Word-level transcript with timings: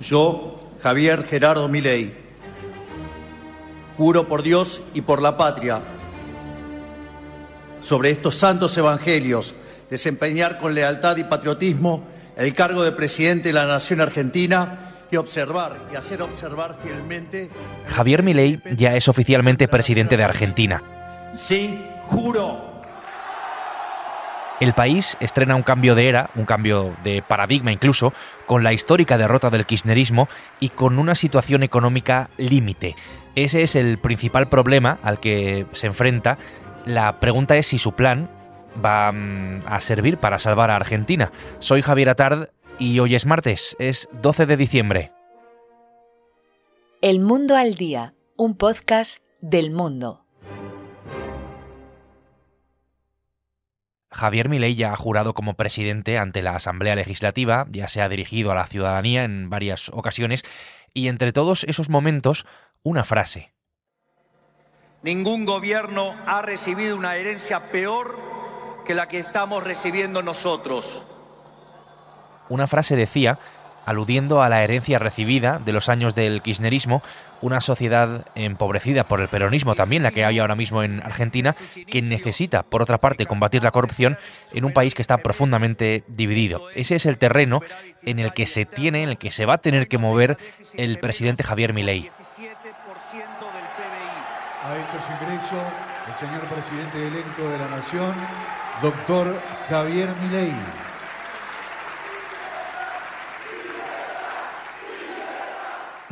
Yo, 0.00 0.60
Javier 0.82 1.24
Gerardo 1.24 1.68
Milei, 1.68 2.12
juro 3.96 4.28
por 4.28 4.42
Dios 4.42 4.82
y 4.94 5.00
por 5.00 5.20
la 5.20 5.36
patria 5.36 5.80
sobre 7.80 8.10
estos 8.10 8.36
santos 8.36 8.76
evangelios 8.76 9.54
desempeñar 9.90 10.58
con 10.58 10.74
lealtad 10.74 11.16
y 11.16 11.24
patriotismo 11.24 12.04
el 12.36 12.54
cargo 12.54 12.82
de 12.84 12.92
presidente 12.92 13.48
de 13.48 13.54
la 13.54 13.66
Nación 13.66 14.00
Argentina 14.00 14.94
y 15.10 15.16
observar 15.16 15.88
y 15.92 15.96
hacer 15.96 16.22
observar 16.22 16.76
fielmente. 16.82 17.50
Javier 17.86 18.22
Milei 18.22 18.60
ya 18.76 18.94
es 18.94 19.08
oficialmente 19.08 19.66
presidente 19.66 20.16
de 20.16 20.24
Argentina. 20.24 20.82
Sí, 21.34 21.82
juro. 22.04 22.68
El 24.60 24.72
país 24.72 25.16
estrena 25.20 25.54
un 25.54 25.62
cambio 25.62 25.94
de 25.94 26.08
era, 26.08 26.30
un 26.34 26.44
cambio 26.44 26.94
de 27.04 27.22
paradigma 27.22 27.72
incluso, 27.72 28.12
con 28.48 28.64
la 28.64 28.72
histórica 28.72 29.18
derrota 29.18 29.50
del 29.50 29.66
kirchnerismo 29.66 30.26
y 30.58 30.70
con 30.70 30.98
una 30.98 31.14
situación 31.14 31.62
económica 31.62 32.30
límite. 32.38 32.96
Ese 33.36 33.62
es 33.62 33.76
el 33.76 33.98
principal 33.98 34.48
problema 34.48 34.98
al 35.02 35.20
que 35.20 35.66
se 35.72 35.86
enfrenta. 35.86 36.38
La 36.86 37.20
pregunta 37.20 37.58
es 37.58 37.66
si 37.66 37.76
su 37.76 37.92
plan 37.92 38.30
va 38.82 39.12
mm, 39.12 39.60
a 39.66 39.78
servir 39.80 40.16
para 40.16 40.38
salvar 40.38 40.70
a 40.70 40.76
Argentina. 40.76 41.30
Soy 41.58 41.82
Javier 41.82 42.08
Atard 42.08 42.48
y 42.78 42.98
hoy 43.00 43.14
es 43.14 43.26
martes, 43.26 43.76
es 43.78 44.08
12 44.22 44.46
de 44.46 44.56
diciembre. 44.56 45.12
El 47.02 47.20
Mundo 47.20 47.54
al 47.54 47.74
Día, 47.74 48.14
un 48.38 48.56
podcast 48.56 49.18
del 49.42 49.70
mundo. 49.70 50.24
Javier 54.18 54.48
Milei 54.48 54.74
ya 54.74 54.92
ha 54.92 54.96
jurado 54.96 55.32
como 55.32 55.54
presidente 55.54 56.18
ante 56.18 56.42
la 56.42 56.56
Asamblea 56.56 56.96
Legislativa, 56.96 57.66
ya 57.70 57.86
se 57.86 58.02
ha 58.02 58.08
dirigido 58.08 58.50
a 58.50 58.56
la 58.56 58.66
ciudadanía 58.66 59.22
en 59.22 59.48
varias 59.48 59.90
ocasiones 59.90 60.44
y 60.92 61.06
entre 61.06 61.32
todos 61.32 61.62
esos 61.64 61.88
momentos 61.88 62.44
una 62.82 63.04
frase. 63.04 63.52
Ningún 65.02 65.46
gobierno 65.46 66.16
ha 66.26 66.42
recibido 66.42 66.96
una 66.96 67.14
herencia 67.14 67.70
peor 67.70 68.18
que 68.84 68.94
la 68.94 69.06
que 69.06 69.20
estamos 69.20 69.62
recibiendo 69.62 70.20
nosotros. 70.20 71.04
Una 72.48 72.66
frase 72.66 72.96
decía, 72.96 73.38
aludiendo 73.88 74.42
a 74.42 74.50
la 74.50 74.62
herencia 74.62 74.98
recibida 74.98 75.58
de 75.64 75.72
los 75.72 75.88
años 75.88 76.14
del 76.14 76.42
kirchnerismo, 76.42 77.02
una 77.40 77.62
sociedad 77.62 78.26
empobrecida 78.34 79.08
por 79.08 79.22
el 79.22 79.28
peronismo 79.28 79.74
también, 79.76 80.02
la 80.02 80.10
que 80.10 80.26
hay 80.26 80.38
ahora 80.38 80.54
mismo 80.54 80.82
en 80.82 81.00
Argentina, 81.02 81.56
que 81.90 82.02
necesita, 82.02 82.64
por 82.64 82.82
otra 82.82 82.98
parte, 82.98 83.24
combatir 83.24 83.62
la 83.62 83.70
corrupción 83.70 84.18
en 84.52 84.66
un 84.66 84.74
país 84.74 84.94
que 84.94 85.00
está 85.00 85.16
profundamente 85.16 86.04
dividido. 86.06 86.68
Ese 86.74 86.96
es 86.96 87.06
el 87.06 87.16
terreno 87.16 87.62
en 88.02 88.18
el 88.18 88.34
que 88.34 88.46
se 88.46 88.66
tiene, 88.66 89.04
en 89.04 89.08
el 89.08 89.16
que 89.16 89.30
se 89.30 89.46
va 89.46 89.54
a 89.54 89.58
tener 89.58 89.88
que 89.88 89.96
mover 89.96 90.36
el 90.74 90.98
presidente 90.98 91.42
Javier 91.42 91.72
Milei. 91.72 92.10
Ha 94.64 94.76
hecho 94.76 94.98
su 95.00 95.24
ingreso 95.24 95.56
el 96.08 96.14
señor 96.14 96.42
presidente 96.42 97.06
electo 97.06 97.50
de 97.50 97.58
la 97.58 97.68
Nación, 97.68 98.12
doctor 98.82 99.34
Javier 99.70 100.10
Milei. 100.20 100.52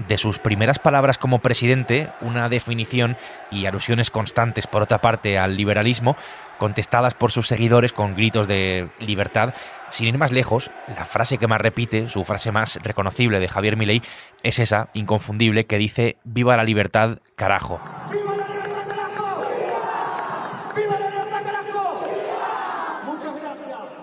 De 0.09 0.19
sus 0.19 0.39
primeras 0.39 0.79
palabras 0.79 1.19
como 1.19 1.41
presidente, 1.41 2.09
una 2.21 2.49
definición 2.49 3.17
y 3.51 3.67
alusiones 3.67 4.11
constantes, 4.11 4.67
por 4.67 4.83
otra 4.83 4.99
parte, 4.99 5.39
al 5.39 5.57
liberalismo, 5.57 6.17
contestadas 6.59 7.15
por 7.15 7.33
sus 7.33 7.49
seguidores 7.49 7.93
con 7.93 8.15
gritos 8.15 8.49
de 8.49 8.89
libertad. 9.01 9.55
Sin 9.91 10.09
ir 10.09 10.19
más 10.19 10.33
lejos, 10.33 10.71
la 10.89 11.05
frase 11.05 11.39
que 11.39 11.47
más 11.47 11.61
repite, 11.61 12.09
su 12.09 12.25
frase 12.25 12.53
más 12.53 12.79
reconocible 12.83 13.41
de 13.41 13.49
Javier 13.49 13.77
Milei, 13.77 14.03
es 14.43 14.59
esa, 14.59 14.89
inconfundible, 14.95 15.67
que 15.67 15.79
dice 15.79 16.17
«Viva 16.25 16.57
la 16.57 16.65
libertad, 16.65 17.19
carajo». 17.35 17.81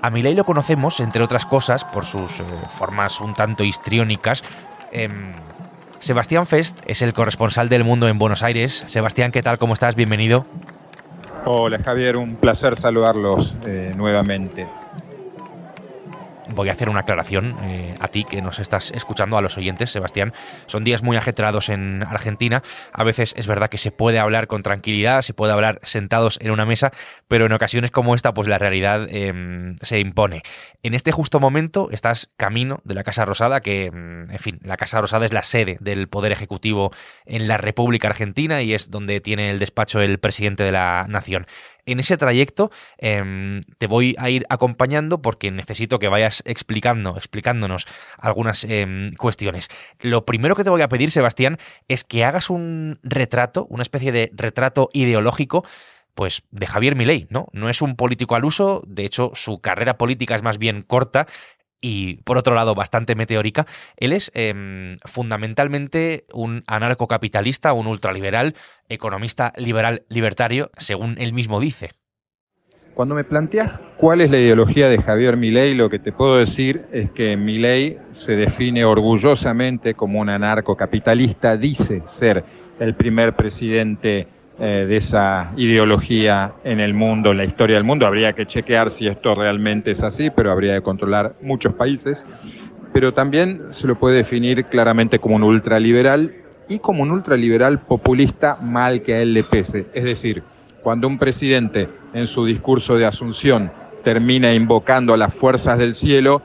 A 0.04 0.10
Milei 0.10 0.36
lo 0.36 0.44
conocemos, 0.44 1.00
entre 1.00 1.24
otras 1.24 1.46
cosas, 1.46 1.86
por 1.86 2.06
sus 2.06 2.42
eh, 2.42 2.44
formas 2.78 3.22
un 3.22 3.34
tanto 3.34 3.64
histriónicas. 3.64 4.44
Em, 4.92 5.32
Sebastián 6.04 6.46
Fest 6.46 6.82
es 6.86 7.02
el 7.02 7.14
corresponsal 7.14 7.70
del 7.70 7.86
mundo 7.86 8.10
en 8.10 8.20
Buenos 8.20 8.44
Aires. 8.44 8.84
Sebastián, 8.88 9.32
¿qué 9.32 9.42
tal? 9.42 9.58
¿Cómo 9.58 9.74
estás? 9.74 9.96
Bienvenido. 9.96 10.46
Hola 11.46 11.80
Javier, 11.82 12.18
un 12.18 12.36
placer 12.36 12.76
saludarlos 12.76 13.56
eh, 13.66 13.94
nuevamente 13.96 14.68
voy 16.50 16.70
a 16.70 16.74
hacer 16.74 16.90
una 16.90 17.02
aclaración 17.02 17.56
eh, 17.64 17.96
a 18.00 18.08
ti 18.08 18.24
que 18.24 18.42
nos 18.42 18.60
estás 18.60 18.92
escuchando, 18.92 19.38
a 19.38 19.42
los 19.42 19.58
oyentes, 19.58 19.92
Sebastián. 19.92 20.34
Son 20.68 20.84
días 20.84 21.04
muy 21.04 21.18
ajetreados 21.18 21.70
en 21.70 22.04
Argentina. 22.04 22.64
A 22.92 23.04
veces 23.04 23.34
es 23.38 23.48
verdad 23.48 23.70
que 23.70 23.78
se 23.78 23.92
puede 23.92 24.20
hablar 24.20 24.48
con 24.48 24.64
tranquilidad, 24.64 25.22
se 25.22 25.34
puede 25.34 25.54
hablar 25.54 25.80
sentados 25.84 26.40
en 26.42 26.52
una 26.52 26.66
mesa, 26.66 26.92
pero 27.28 27.46
en 27.46 27.54
ocasiones 27.54 27.92
como 27.92 28.16
esta, 28.16 28.34
pues 28.34 28.48
la 28.48 28.58
realidad 28.58 29.08
em, 29.10 29.76
se 29.82 30.00
impone. 30.00 30.44
En 30.84 30.94
este 30.94 31.12
justo 31.12 31.40
momento 31.40 31.90
estás 31.92 32.32
camino 32.38 32.82
de 32.84 32.96
la 32.96 33.04
Casa 33.04 33.26
Rosada, 33.26 33.62
que, 33.62 33.86
em, 33.86 34.30
en 34.30 34.40
fin, 34.40 34.60
la 34.64 34.78
Casa 34.78 35.02
Rosada 35.02 35.26
es 35.26 35.34
la 35.34 35.44
sede 35.44 35.78
del 35.80 36.08
Poder 36.08 36.32
Ejecutivo 36.32 36.92
en 37.26 37.48
la 37.48 37.58
República 37.58 38.08
Argentina 38.08 38.62
y 38.62 38.74
es 38.74 38.92
donde 38.92 39.22
tiene 39.22 39.52
el 39.52 39.60
despacho 39.60 40.02
el 40.02 40.20
presidente 40.20 40.64
de 40.64 40.72
la 40.72 41.06
Nación. 41.08 41.48
En 41.86 42.00
ese 42.00 42.16
trayecto 42.16 42.72
em, 42.98 43.62
te 43.78 43.88
voy 43.88 44.16
a 44.18 44.30
ir 44.30 44.46
acompañando 44.50 45.22
porque 45.22 45.52
necesito 45.52 46.00
que 46.00 46.08
vayas 46.08 46.33
explicando, 46.46 47.16
explicándonos 47.18 47.86
algunas 48.18 48.64
em, 48.64 49.14
cuestiones. 49.14 49.70
Lo 50.00 50.26
primero 50.26 50.56
que 50.56 50.64
te 50.64 50.70
voy 50.70 50.82
a 50.82 50.90
pedir, 50.90 51.12
Sebastián, 51.12 51.58
es 51.88 52.04
que 52.04 52.26
hagas 52.26 52.50
un 52.50 52.98
retrato, 53.04 53.66
una 53.70 53.84
especie 53.84 54.12
de 54.12 54.32
retrato 54.34 54.90
ideológico 54.94 55.66
pues 56.16 56.44
de 56.52 56.68
Javier 56.68 56.96
Milei, 56.96 57.26
¿no? 57.32 57.48
No 57.54 57.70
es 57.70 57.82
un 57.82 57.96
político 57.96 58.36
al 58.36 58.46
uso, 58.46 58.84
de 58.86 59.04
hecho 59.04 59.32
su 59.34 59.62
carrera 59.62 59.98
política 59.98 60.36
es 60.36 60.44
más 60.44 60.60
bien 60.60 60.84
corta, 60.84 61.26
y 61.84 62.16
por 62.24 62.38
otro 62.38 62.56
lado 62.56 62.76
bastante 62.76 63.14
meteórica, 63.14 63.68
él 63.98 64.14
es 64.14 64.32
em, 64.34 64.96
fundamentalmente 65.04 66.26
un 66.32 66.64
anarcocapitalista, 66.66 67.74
un 67.74 67.88
ultraliberal, 67.88 68.56
economista 68.88 69.52
liberal 69.58 70.06
libertario, 70.08 70.72
según 70.78 71.18
él 71.20 71.34
mismo 71.34 71.60
dice. 71.60 71.92
Cuando 72.94 73.16
me 73.16 73.24
planteas 73.24 73.82
cuál 73.98 74.22
es 74.22 74.30
la 74.30 74.38
ideología 74.38 74.88
de 74.88 75.02
Javier 75.02 75.36
Milei, 75.36 75.74
lo 75.74 75.90
que 75.90 75.98
te 75.98 76.12
puedo 76.12 76.38
decir 76.38 76.86
es 76.92 77.10
que 77.10 77.36
Milei 77.36 77.98
se 78.12 78.36
define 78.36 78.86
orgullosamente 78.86 79.96
como 79.96 80.20
un 80.20 80.30
anarcocapitalista, 80.30 81.58
dice 81.58 82.04
ser 82.06 82.44
el 82.80 82.94
primer 82.94 83.36
presidente 83.36 84.28
eh, 84.60 84.86
de 84.88 84.98
esa 84.98 85.54
ideología 85.58 86.54
en 86.64 86.80
el 86.80 86.94
mundo, 86.94 87.32
en 87.32 87.38
la 87.38 87.46
historia 87.46 87.78
del 87.78 87.84
mundo. 87.84 88.06
Habría 88.06 88.34
que 88.34 88.46
chequear 88.46 88.92
si 88.92 89.08
esto 89.08 89.34
realmente 89.34 89.90
es 89.90 90.04
así, 90.04 90.30
pero 90.30 90.52
habría 90.52 90.76
que 90.76 90.82
controlar 90.82 91.36
muchos 91.42 91.74
países. 91.74 92.28
Pero 92.94 93.12
también 93.12 93.64
se 93.72 93.88
lo 93.88 93.96
puede 93.96 94.18
definir 94.18 94.66
claramente 94.66 95.18
como 95.18 95.38
un 95.38 95.44
ultraliberal 95.44 96.36
y 96.70 96.78
como 96.78 97.02
un 97.02 97.10
ultraliberal 97.10 97.80
populista 97.80 98.56
mal 98.62 99.02
que 99.02 99.16
a 99.16 99.22
él 99.24 99.34
le 99.34 99.44
pese. 99.44 99.88
Es 99.96 100.04
decir, 100.04 100.44
cuando 100.84 101.08
un 101.08 101.18
presidente 101.18 101.90
en 102.14 102.28
su 102.28 102.46
discurso 102.46 102.98
de 102.98 103.06
Asunción 103.06 103.72
termina 104.04 104.54
invocando 104.54 105.14
a 105.14 105.18
las 105.18 105.34
fuerzas 105.34 105.78
del 105.78 105.96
cielo, 105.96 106.42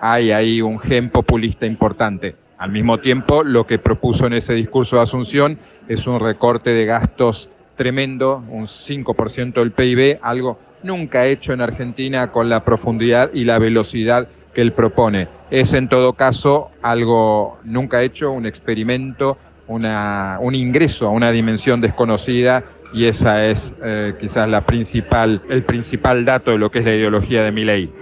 hay 0.00 0.32
ahí 0.32 0.62
un 0.62 0.80
gen 0.80 1.10
populista 1.10 1.66
importante. 1.66 2.34
Al 2.56 2.72
mismo 2.72 2.98
tiempo, 2.98 3.44
lo 3.44 3.66
que 3.66 3.78
propuso 3.78 4.26
en 4.26 4.32
ese 4.32 4.54
discurso 4.54 4.96
de 4.96 5.02
Asunción 5.02 5.58
es 5.88 6.06
un 6.06 6.20
recorte 6.20 6.70
de 6.70 6.86
gastos 6.86 7.50
tremendo, 7.76 8.42
un 8.48 8.64
5% 8.64 9.54
del 9.54 9.72
PIB, 9.72 10.18
algo 10.22 10.58
nunca 10.82 11.26
hecho 11.26 11.52
en 11.52 11.60
Argentina 11.60 12.32
con 12.32 12.48
la 12.48 12.64
profundidad 12.64 13.30
y 13.34 13.44
la 13.44 13.58
velocidad 13.58 14.28
que 14.54 14.62
él 14.62 14.72
propone. 14.72 15.28
Es 15.50 15.74
en 15.74 15.88
todo 15.88 16.14
caso 16.14 16.70
algo 16.82 17.58
nunca 17.64 18.02
hecho, 18.02 18.32
un 18.32 18.46
experimento, 18.46 19.36
un 19.68 20.54
ingreso 20.54 21.06
a 21.06 21.10
una 21.10 21.30
dimensión 21.30 21.80
desconocida 21.80 22.64
y 22.92 23.06
esa 23.06 23.46
es 23.46 23.74
eh, 23.82 24.14
quizás 24.18 24.48
la 24.48 24.66
principal, 24.66 25.42
el 25.48 25.64
principal 25.64 26.24
dato 26.24 26.50
de 26.50 26.58
lo 26.58 26.70
que 26.70 26.80
es 26.80 26.84
la 26.84 26.94
ideología 26.94 27.42
de 27.42 27.52
mi 27.52 27.64
ley. 27.64 27.92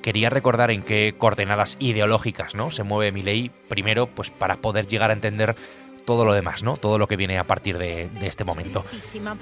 quería 0.00 0.30
recordar 0.30 0.70
en 0.70 0.82
qué 0.82 1.14
coordenadas 1.16 1.76
ideológicas 1.78 2.54
¿no? 2.54 2.70
se 2.70 2.82
mueve 2.82 3.12
mi 3.12 3.22
ley, 3.22 3.50
primero, 3.68 4.06
pues 4.06 4.30
para 4.30 4.56
poder 4.56 4.86
llegar 4.86 5.10
a 5.10 5.12
entender 5.12 5.56
todo 6.04 6.24
lo 6.24 6.32
demás, 6.32 6.62
¿no? 6.62 6.76
Todo 6.76 6.98
lo 6.98 7.06
que 7.06 7.16
viene 7.16 7.38
a 7.38 7.46
partir 7.46 7.78
de, 7.78 8.10
este 8.22 8.42
momento. 8.42 8.84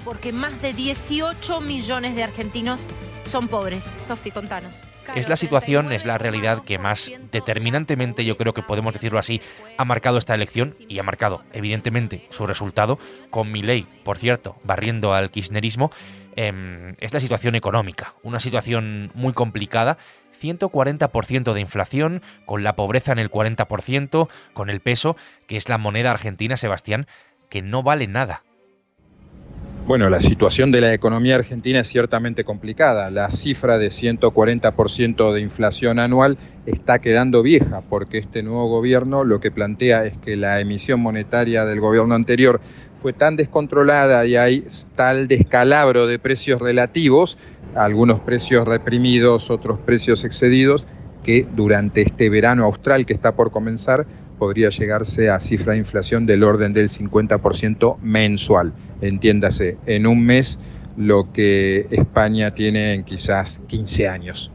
Porque 0.05 0.31
más 0.31 0.61
de 0.61 0.73
18 0.73 1.61
millones 1.61 2.15
de 2.15 2.23
argentinos 2.23 2.87
son 3.23 3.47
pobres. 3.47 3.93
Sofi, 3.97 4.29
contanos. 4.29 4.83
Es 5.15 5.27
la 5.27 5.35
situación, 5.35 5.91
es 5.91 6.05
la 6.05 6.17
realidad 6.17 6.63
que 6.63 6.77
más 6.77 7.11
determinantemente, 7.31 8.25
yo 8.25 8.37
creo 8.37 8.53
que 8.53 8.61
podemos 8.61 8.93
decirlo 8.93 9.19
así, 9.19 9.41
ha 9.77 9.85
marcado 9.85 10.17
esta 10.17 10.35
elección 10.35 10.75
y 10.87 10.99
ha 10.99 11.03
marcado, 11.03 11.43
evidentemente, 11.51 12.27
su 12.29 12.45
resultado, 12.45 12.99
con 13.29 13.51
mi 13.51 13.61
ley, 13.61 13.87
por 14.03 14.17
cierto, 14.17 14.57
barriendo 14.63 15.13
al 15.13 15.31
kirchnerismo, 15.31 15.91
em, 16.35 16.95
es 16.99 17.13
la 17.13 17.19
situación 17.19 17.55
económica. 17.55 18.13
Una 18.23 18.39
situación 18.39 19.11
muy 19.13 19.33
complicada 19.33 19.97
140% 20.39 21.53
de 21.53 21.61
inflación, 21.61 22.21
con 22.45 22.63
la 22.63 22.75
pobreza 22.75 23.11
en 23.11 23.19
el 23.19 23.29
40%, 23.29 24.29
con 24.53 24.69
el 24.69 24.79
peso, 24.79 25.17
que 25.47 25.57
es 25.57 25.67
la 25.69 25.77
moneda 25.77 26.11
argentina, 26.11 26.55
Sebastián, 26.55 27.07
que 27.49 27.61
no 27.61 27.83
vale 27.83 28.07
nada. 28.07 28.43
Bueno, 29.89 30.07
la 30.07 30.21
situación 30.21 30.69
de 30.71 30.81
la 30.81 30.93
economía 30.93 31.33
argentina 31.33 31.79
es 31.79 31.87
ciertamente 31.87 32.43
complicada. 32.43 33.09
La 33.09 33.31
cifra 33.31 33.79
de 33.79 33.87
140% 33.87 35.33
de 35.33 35.41
inflación 35.41 35.97
anual 35.97 36.37
está 36.67 36.99
quedando 36.99 37.41
vieja 37.41 37.81
porque 37.89 38.19
este 38.19 38.43
nuevo 38.43 38.67
gobierno 38.67 39.23
lo 39.23 39.39
que 39.39 39.49
plantea 39.49 40.05
es 40.05 40.15
que 40.19 40.35
la 40.35 40.59
emisión 40.59 40.99
monetaria 40.99 41.65
del 41.65 41.79
gobierno 41.79 42.13
anterior 42.13 42.61
fue 42.97 43.13
tan 43.13 43.35
descontrolada 43.35 44.27
y 44.27 44.35
hay 44.35 44.63
tal 44.95 45.27
descalabro 45.27 46.05
de 46.05 46.19
precios 46.19 46.61
relativos, 46.61 47.39
algunos 47.73 48.19
precios 48.19 48.67
reprimidos, 48.67 49.49
otros 49.49 49.79
precios 49.79 50.23
excedidos, 50.23 50.85
que 51.23 51.47
durante 51.55 52.03
este 52.03 52.29
verano 52.29 52.63
austral 52.63 53.07
que 53.07 53.13
está 53.13 53.31
por 53.31 53.49
comenzar 53.49 54.05
podría 54.39 54.69
llegarse 54.69 55.29
a 55.29 55.39
cifra 55.39 55.73
de 55.73 55.79
inflación 55.79 56.25
del 56.25 56.43
orden 56.43 56.73
del 56.73 56.89
50% 56.89 57.99
mensual. 57.99 58.73
Entiéndase, 59.01 59.77
en 59.85 60.07
un 60.07 60.25
mes 60.25 60.57
lo 60.97 61.31
que 61.31 61.85
España 61.91 62.55
tiene 62.55 62.93
en 62.93 63.03
quizás 63.03 63.61
15 63.67 64.07
años. 64.07 64.51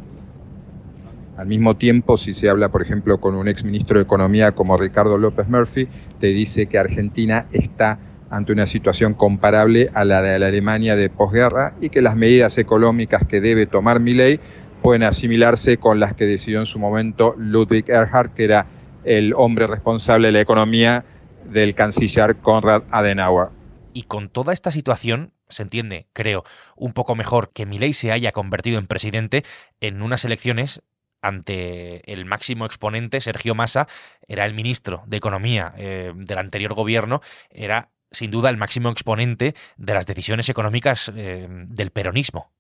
Al 1.36 1.46
mismo 1.46 1.76
tiempo, 1.76 2.16
si 2.16 2.32
se 2.32 2.48
habla, 2.48 2.70
por 2.70 2.82
ejemplo, 2.82 3.18
con 3.20 3.34
un 3.34 3.48
exministro 3.48 3.98
de 3.98 4.04
Economía 4.04 4.52
como 4.52 4.76
Ricardo 4.76 5.18
López 5.18 5.48
Murphy, 5.48 5.88
te 6.20 6.28
dice 6.28 6.66
que 6.66 6.78
Argentina 6.78 7.46
está 7.52 7.98
ante 8.30 8.52
una 8.52 8.66
situación 8.66 9.14
comparable 9.14 9.90
a 9.94 10.04
la 10.04 10.22
de 10.22 10.38
la 10.38 10.46
Alemania 10.46 10.96
de 10.96 11.10
posguerra 11.10 11.74
y 11.80 11.88
que 11.88 12.02
las 12.02 12.16
medidas 12.16 12.58
económicas 12.58 13.26
que 13.26 13.40
debe 13.40 13.66
tomar 13.66 14.00
Milley 14.00 14.40
pueden 14.82 15.02
asimilarse 15.02 15.78
con 15.78 15.98
las 15.98 16.14
que 16.14 16.26
decidió 16.26 16.60
en 16.60 16.66
su 16.66 16.78
momento 16.78 17.34
Ludwig 17.38 17.88
Erhard, 17.88 18.30
que 18.30 18.44
era 18.44 18.66
el 19.04 19.34
hombre 19.36 19.66
responsable 19.66 20.28
de 20.28 20.32
la 20.32 20.40
economía 20.40 21.04
del 21.44 21.74
canciller 21.74 22.36
Konrad 22.36 22.82
Adenauer. 22.90 23.48
Y 23.92 24.04
con 24.04 24.28
toda 24.28 24.52
esta 24.52 24.70
situación, 24.70 25.32
se 25.48 25.62
entiende, 25.62 26.08
creo, 26.12 26.44
un 26.76 26.92
poco 26.92 27.14
mejor 27.14 27.50
que 27.52 27.66
Milei 27.66 27.92
se 27.92 28.10
haya 28.12 28.32
convertido 28.32 28.78
en 28.78 28.86
presidente 28.86 29.44
en 29.80 30.02
unas 30.02 30.24
elecciones 30.24 30.82
ante 31.22 32.12
el 32.12 32.26
máximo 32.26 32.66
exponente, 32.66 33.20
Sergio 33.20 33.54
Massa, 33.54 33.88
era 34.28 34.44
el 34.44 34.52
ministro 34.52 35.04
de 35.06 35.16
Economía 35.16 35.72
eh, 35.76 36.12
del 36.14 36.38
anterior 36.38 36.74
gobierno, 36.74 37.22
era 37.50 37.90
sin 38.10 38.30
duda 38.30 38.50
el 38.50 38.56
máximo 38.56 38.90
exponente 38.90 39.54
de 39.76 39.94
las 39.94 40.06
decisiones 40.06 40.48
económicas 40.48 41.10
eh, 41.14 41.46
del 41.48 41.90
peronismo. 41.90 42.52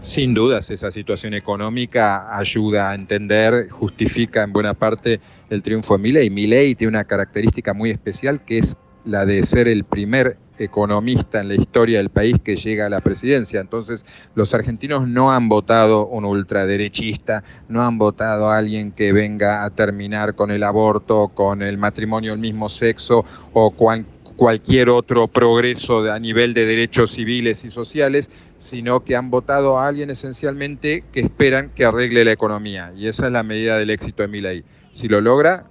Sin 0.00 0.32
dudas, 0.32 0.70
esa 0.70 0.90
situación 0.90 1.34
económica 1.34 2.34
ayuda 2.34 2.90
a 2.90 2.94
entender, 2.94 3.68
justifica 3.68 4.42
en 4.42 4.50
buena 4.50 4.72
parte 4.72 5.20
el 5.50 5.60
triunfo 5.60 5.98
de 5.98 6.02
Milei. 6.02 6.30
Milei 6.30 6.74
tiene 6.74 6.88
una 6.88 7.04
característica 7.04 7.74
muy 7.74 7.90
especial 7.90 8.42
que 8.42 8.58
es 8.58 8.78
la 9.04 9.26
de 9.26 9.44
ser 9.44 9.68
el 9.68 9.84
primer 9.84 10.38
economista 10.58 11.40
en 11.40 11.48
la 11.48 11.54
historia 11.54 11.98
del 11.98 12.08
país 12.08 12.36
que 12.42 12.56
llega 12.56 12.86
a 12.86 12.88
la 12.88 13.02
presidencia. 13.02 13.60
Entonces, 13.60 14.06
los 14.34 14.54
argentinos 14.54 15.06
no 15.06 15.32
han 15.32 15.50
votado 15.50 16.06
un 16.06 16.24
ultraderechista, 16.24 17.44
no 17.68 17.82
han 17.82 17.98
votado 17.98 18.48
a 18.48 18.56
alguien 18.56 18.92
que 18.92 19.12
venga 19.12 19.64
a 19.64 19.70
terminar 19.70 20.34
con 20.34 20.50
el 20.50 20.62
aborto, 20.62 21.28
con 21.28 21.60
el 21.60 21.76
matrimonio 21.76 22.30
del 22.30 22.40
mismo 22.40 22.70
sexo 22.70 23.26
o 23.52 23.70
cualquier 23.70 24.19
cualquier 24.40 24.88
otro 24.88 25.28
progreso 25.28 26.10
a 26.10 26.18
nivel 26.18 26.54
de 26.54 26.64
derechos 26.64 27.10
civiles 27.10 27.62
y 27.62 27.70
sociales, 27.70 28.30
sino 28.56 29.04
que 29.04 29.14
han 29.14 29.30
votado 29.30 29.78
a 29.78 29.86
alguien 29.86 30.08
esencialmente 30.08 31.04
que 31.12 31.20
esperan 31.20 31.68
que 31.74 31.84
arregle 31.84 32.24
la 32.24 32.32
economía. 32.32 32.90
Y 32.96 33.06
esa 33.06 33.26
es 33.26 33.32
la 33.32 33.42
medida 33.42 33.76
del 33.76 33.90
éxito 33.90 34.22
de 34.22 34.28
Milei. 34.28 34.64
Si 34.92 35.08
lo 35.08 35.20
logra, 35.20 35.66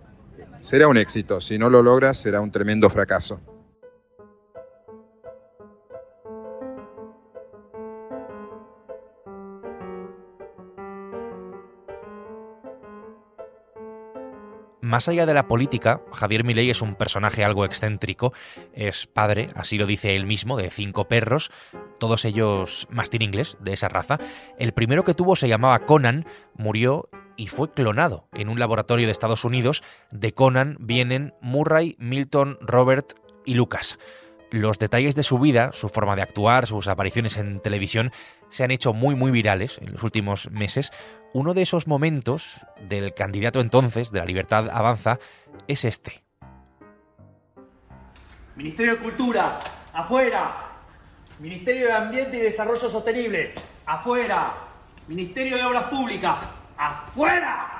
será 0.60 0.88
un 0.88 0.98
éxito. 0.98 1.42
Si 1.42 1.57
no 1.57 1.71
lo 1.71 1.81
logra, 1.81 2.13
será 2.13 2.42
un 2.42 2.51
tremendo 2.51 2.92
fracaso. 2.92 3.42
Más 14.89 15.07
allá 15.07 15.27
de 15.27 15.36
la 15.36 15.47
política, 15.47 16.01
Javier 16.12 16.44
Milei 16.44 16.71
es 16.71 16.81
un 16.81 16.95
personaje 16.95 17.44
algo 17.44 17.63
excéntrico. 17.63 18.33
Es 18.74 19.06
padre, 19.06 19.51
así 19.53 19.77
lo 19.77 19.86
dice 19.86 20.15
él 20.15 20.25
mismo, 20.25 20.57
de 20.57 20.71
cinco 20.71 21.07
perros, 21.07 21.51
todos 22.00 22.25
ellos 22.25 22.88
mastín 22.89 23.21
inglés, 23.21 23.56
de 23.59 23.74
esa 23.74 23.88
raza. 23.88 24.18
El 24.57 24.74
primero 24.74 25.03
que 25.03 25.13
tuvo 25.13 25.36
se 25.36 25.47
llamaba 25.47 25.86
Conan, 25.86 26.25
murió 26.56 27.07
y 27.38 27.45
fue 27.45 27.71
clonado 27.71 28.30
en 28.33 28.50
un 28.50 28.57
laboratorio 28.57 29.06
de 29.06 29.12
Estados 29.12 29.45
Unidos. 29.45 29.83
De 30.09 30.33
Conan 30.33 30.75
vienen 30.80 31.35
Murray, 31.39 31.95
Milton, 32.00 32.57
Robert 32.59 33.13
y 33.45 33.53
Lucas. 33.53 34.00
Los 34.50 34.80
detalles 34.80 35.13
de 35.13 35.21
su 35.21 35.38
vida, 35.38 35.69
su 35.74 35.89
forma 35.89 36.15
de 36.15 36.24
actuar, 36.24 36.65
sus 36.65 36.88
apariciones 36.88 37.38
en 37.38 37.59
televisión, 37.59 38.12
se 38.50 38.63
han 38.63 38.71
hecho 38.71 38.94
muy 38.94 39.13
muy 39.13 39.30
virales 39.30 39.77
en 39.77 39.94
los 39.94 40.01
últimos 40.01 40.50
meses. 40.50 40.92
Uno 41.33 41.53
de 41.53 41.61
esos 41.61 41.87
momentos 41.87 42.59
del 42.87 43.13
candidato 43.13 43.59
entonces 43.59 44.11
de 44.11 44.19
la 44.19 44.25
Libertad 44.25 44.69
Avanza 44.69 45.19
es 45.67 45.85
este. 45.85 46.23
Ministerio 48.55 48.95
de 48.95 48.99
Cultura, 48.99 49.59
afuera. 49.93 50.65
Ministerio 51.39 51.87
de 51.87 51.93
Ambiente 51.93 52.37
y 52.37 52.41
Desarrollo 52.41 52.89
Sostenible, 52.89 53.53
afuera. 53.85 54.53
Ministerio 55.07 55.55
de 55.55 55.63
Obras 55.63 55.85
Públicas, 55.85 56.47
afuera 56.77 57.78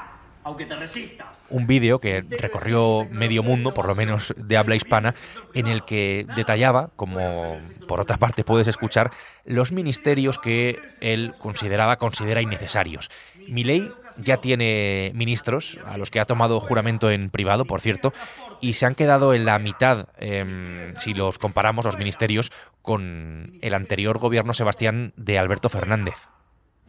aunque 0.50 0.66
te 0.66 0.76
resistas. 0.76 1.46
Un 1.50 1.68
vídeo 1.68 2.00
que 2.00 2.22
recorrió 2.22 3.08
medio 3.12 3.44
mundo, 3.44 3.74
por 3.74 3.88
lo 3.88 3.96
menos 3.96 4.34
de 4.36 4.58
habla 4.58 4.76
hispana, 4.76 5.14
en 5.54 5.68
el 5.68 5.86
que 5.86 6.26
detallaba, 6.36 6.90
como 6.96 7.58
por 7.88 8.02
otra 8.02 8.18
parte 8.18 8.44
puedes 8.44 8.68
escuchar, 8.68 9.12
los 9.46 9.72
ministerios 9.72 10.40
que 10.40 10.80
él 11.02 11.34
consideraba, 11.38 11.98
considera 11.98 12.42
innecesarios. 12.42 13.10
ley 13.48 13.92
ya 14.18 14.38
tiene 14.38 15.12
ministros, 15.14 15.80
a 15.86 15.98
los 15.98 16.10
que 16.10 16.20
ha 16.20 16.26
tomado 16.26 16.60
juramento 16.60 17.12
en 17.12 17.30
privado, 17.30 17.66
por 17.66 17.80
cierto, 17.80 18.12
y 18.60 18.74
se 18.74 18.88
han 18.88 18.96
quedado 18.96 19.34
en 19.36 19.46
la 19.46 19.60
mitad, 19.60 20.08
em, 20.18 20.92
si 20.98 21.14
los 21.14 21.38
comparamos 21.38 21.86
los 21.86 21.98
ministerios, 21.98 22.52
con 22.82 23.60
el 23.62 23.74
anterior 23.76 24.18
gobierno 24.18 24.54
Sebastián 24.54 25.14
de 25.16 25.38
Alberto 25.38 25.70
Fernández 25.70 26.28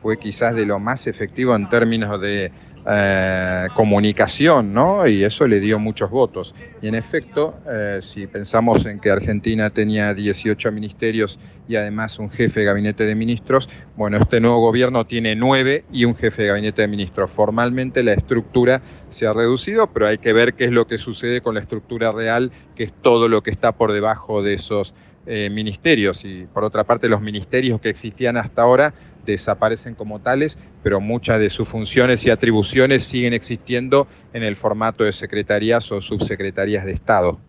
fue 0.00 0.18
quizás 0.18 0.54
de 0.54 0.66
lo 0.66 0.78
más 0.78 1.06
efectivo 1.06 1.54
en 1.54 1.68
términos 1.68 2.20
de 2.20 2.50
eh, 2.86 3.68
comunicación, 3.74 4.72
¿no? 4.72 5.06
Y 5.06 5.22
eso 5.22 5.46
le 5.46 5.60
dio 5.60 5.78
muchos 5.78 6.10
votos. 6.10 6.54
Y 6.80 6.88
en 6.88 6.94
efecto, 6.94 7.54
eh, 7.70 8.00
si 8.02 8.26
pensamos 8.26 8.86
en 8.86 9.00
que 9.00 9.10
Argentina 9.10 9.70
tenía 9.70 10.14
18 10.14 10.72
ministerios 10.72 11.38
y 11.68 11.76
además 11.76 12.18
un 12.18 12.30
jefe 12.30 12.60
de 12.60 12.66
gabinete 12.66 13.04
de 13.04 13.14
ministros, 13.14 13.68
bueno, 13.96 14.16
este 14.16 14.40
nuevo 14.40 14.60
gobierno 14.60 15.06
tiene 15.06 15.36
nueve 15.36 15.84
y 15.92 16.04
un 16.06 16.14
jefe 16.14 16.42
de 16.42 16.48
gabinete 16.48 16.82
de 16.82 16.88
ministros. 16.88 17.30
Formalmente 17.30 18.02
la 18.02 18.12
estructura 18.12 18.80
se 19.08 19.26
ha 19.26 19.32
reducido, 19.32 19.92
pero 19.92 20.06
hay 20.06 20.18
que 20.18 20.32
ver 20.32 20.54
qué 20.54 20.64
es 20.64 20.70
lo 20.70 20.86
que 20.86 20.98
sucede 20.98 21.42
con 21.42 21.54
la 21.54 21.60
estructura 21.60 22.12
real, 22.12 22.50
que 22.74 22.84
es 22.84 22.92
todo 22.92 23.28
lo 23.28 23.42
que 23.42 23.50
está 23.50 23.72
por 23.72 23.92
debajo 23.92 24.42
de 24.42 24.54
esos 24.54 24.94
eh, 25.26 25.50
ministerios. 25.50 26.24
Y 26.24 26.46
por 26.46 26.64
otra 26.64 26.84
parte, 26.84 27.08
los 27.08 27.20
ministerios 27.20 27.80
que 27.80 27.90
existían 27.90 28.38
hasta 28.38 28.62
ahora 28.62 28.94
desaparecen 29.24 29.94
como 29.94 30.20
tales, 30.20 30.58
pero 30.82 31.00
muchas 31.00 31.38
de 31.40 31.50
sus 31.50 31.68
funciones 31.68 32.24
y 32.26 32.30
atribuciones 32.30 33.04
siguen 33.04 33.32
existiendo 33.32 34.06
en 34.32 34.42
el 34.42 34.56
formato 34.56 35.04
de 35.04 35.12
secretarías 35.12 35.90
o 35.92 36.00
subsecretarías 36.00 36.84
de 36.84 36.92
Estado. 36.92 37.40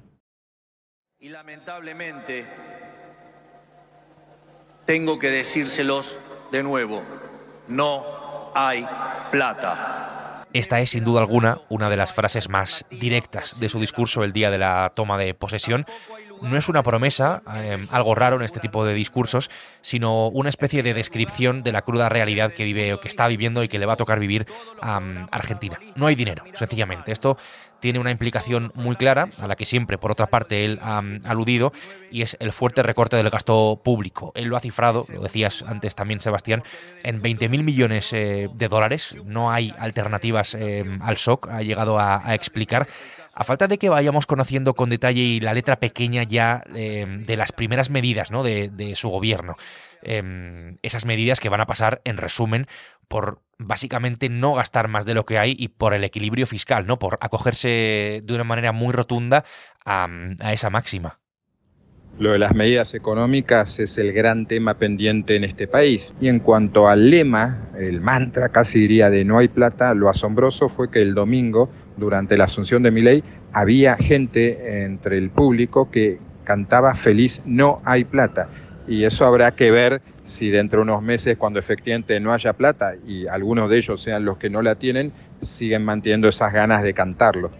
Y 1.19 1.29
lamentablemente 1.29 2.45
tengo 4.85 5.19
que 5.19 5.29
decírselos 5.29 6.17
de 6.51 6.63
nuevo, 6.63 7.03
no 7.67 8.03
hay 8.53 8.85
plata. 9.31 10.01
Esta 10.53 10.81
es 10.81 10.89
sin 10.89 11.05
duda 11.05 11.21
alguna 11.21 11.61
una 11.69 11.89
de 11.89 11.95
las 11.95 12.11
frases 12.11 12.49
más 12.49 12.85
directas 12.89 13.59
de 13.59 13.69
su 13.69 13.79
discurso 13.79 14.23
el 14.23 14.33
día 14.33 14.51
de 14.51 14.57
la 14.57 14.91
toma 14.93 15.17
de 15.17 15.33
posesión 15.33 15.85
no 16.41 16.57
es 16.57 16.69
una 16.69 16.83
promesa, 16.83 17.41
em, 17.55 17.87
algo 17.91 18.15
raro 18.15 18.37
en 18.37 18.43
este 18.43 18.59
tipo 18.59 18.85
de 18.85 18.93
discursos, 18.93 19.49
sino 19.81 20.27
una 20.27 20.49
especie 20.49 20.83
de 20.83 20.93
descripción 20.93 21.63
de 21.63 21.71
la 21.71 21.81
cruda 21.83 22.09
realidad 22.09 22.53
que 22.53 22.65
vive 22.65 22.93
o 22.93 22.99
que 22.99 23.07
está 23.07 23.27
viviendo 23.27 23.63
y 23.63 23.67
que 23.67 23.79
le 23.79 23.85
va 23.85 23.93
a 23.93 23.97
tocar 23.97 24.19
vivir 24.19 24.45
a 24.81 25.01
Argentina. 25.31 25.79
No 25.95 26.07
hay 26.07 26.15
dinero, 26.15 26.43
sencillamente. 26.53 27.11
Esto 27.11 27.37
tiene 27.81 27.99
una 27.99 28.11
implicación 28.11 28.71
muy 28.75 28.95
clara, 28.95 29.29
a 29.41 29.47
la 29.47 29.55
que 29.55 29.65
siempre, 29.65 29.97
por 29.97 30.11
otra 30.11 30.27
parte, 30.27 30.63
él 30.63 30.79
ha 30.83 31.01
aludido, 31.25 31.73
y 32.11 32.21
es 32.21 32.37
el 32.39 32.53
fuerte 32.53 32.83
recorte 32.83 33.17
del 33.17 33.29
gasto 33.29 33.81
público. 33.83 34.31
Él 34.35 34.49
lo 34.49 34.55
ha 34.55 34.59
cifrado, 34.59 35.03
lo 35.09 35.23
decías 35.23 35.65
antes 35.67 35.95
también, 35.95 36.21
Sebastián, 36.21 36.63
en 37.03 37.21
20.000 37.21 37.63
millones 37.63 38.13
eh, 38.13 38.49
de 38.53 38.67
dólares. 38.67 39.17
No 39.25 39.51
hay 39.51 39.73
alternativas 39.79 40.53
em, 40.53 41.01
al 41.01 41.17
SOC, 41.17 41.49
ha 41.49 41.63
llegado 41.63 41.99
a 41.99 42.35
explicar. 42.35 42.87
A 43.41 43.43
falta 43.43 43.67
de 43.67 43.79
que 43.79 43.89
vayamos 43.89 44.27
conociendo 44.27 44.75
con 44.75 44.91
detalle 44.91 45.21
y 45.21 45.39
la 45.39 45.55
letra 45.55 45.79
pequeña 45.79 46.21
ya 46.21 46.63
em, 46.75 47.23
de 47.23 47.35
las 47.37 47.51
primeras 47.51 47.89
medidas 47.89 48.29
de, 48.29 48.93
su 48.95 49.09
gobierno, 49.09 49.55
em, 50.03 50.77
esas 50.83 51.05
medidas 51.07 51.39
que 51.39 51.49
van 51.49 51.59
a 51.59 51.65
pasar, 51.65 52.01
en 52.03 52.17
resumen, 52.17 52.67
por 53.07 53.41
básicamente 53.57 54.29
no 54.29 54.53
gastar 54.53 54.89
más 54.89 55.05
de 55.05 55.15
lo 55.15 55.25
que 55.25 55.39
hay 55.39 55.55
y 55.57 55.69
por 55.69 55.95
el 55.95 56.03
equilibrio 56.03 56.45
fiscal, 56.45 56.85
¿no? 56.85 56.99
Por 56.99 57.17
acogerse 57.19 58.21
de 58.23 58.33
una 58.35 58.43
manera 58.43 58.73
muy 58.73 58.93
rotunda 58.93 59.43
a 59.85 60.07
esa 60.53 60.69
máxima. 60.69 61.20
Lo 62.19 62.33
de 62.33 62.39
las 62.39 62.53
medidas 62.53 62.93
económicas 62.93 63.79
es 63.79 63.97
el 63.97 64.13
gran 64.13 64.45
tema 64.45 64.75
pendiente 64.75 65.35
en 65.35 65.43
este 65.43 65.67
país. 65.67 66.13
Y 66.21 66.27
en 66.27 66.39
cuanto 66.39 66.87
al 66.87 67.09
lema, 67.09 67.69
el 67.79 68.01
mantra 68.01 68.49
casi 68.49 68.79
diría 68.79 69.09
de 69.09 69.25
no 69.25 69.39
hay 69.39 69.47
plata, 69.47 69.93
lo 69.95 70.09
asombroso 70.09 70.69
fue 70.69 70.91
que 70.91 71.01
el 71.01 71.15
domingo, 71.15 71.69
durante 71.97 72.37
la 72.37 72.43
asunción 72.43 72.83
de 72.83 72.91
mi 72.91 73.01
ley, 73.01 73.23
había 73.53 73.95
gente 73.95 74.83
entre 74.83 75.17
el 75.17 75.29
público 75.31 75.89
que 75.89 76.19
cantaba 76.43 76.93
feliz 76.95 77.41
no 77.45 77.81
hay 77.85 78.03
plata. 78.03 78.49
Y 78.87 79.03
eso 79.03 79.25
habrá 79.25 79.55
que 79.55 79.71
ver 79.71 80.01
si 80.23 80.49
dentro 80.49 80.79
de 80.79 80.83
unos 80.83 81.01
meses, 81.01 81.37
cuando 81.37 81.59
efectivamente 81.59 82.19
no 82.19 82.33
haya 82.33 82.53
plata 82.53 82.93
y 83.07 83.27
algunos 83.27 83.69
de 83.69 83.77
ellos 83.77 84.01
sean 84.01 84.25
los 84.25 84.37
que 84.37 84.49
no 84.49 84.61
la 84.61 84.75
tienen, 84.75 85.11
siguen 85.41 85.83
manteniendo 85.83 86.27
esas 86.27 86.53
ganas 86.53 86.83
de 86.83 86.93
cantarlo. 86.93 87.51